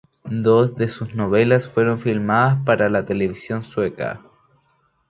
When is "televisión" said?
3.05-3.61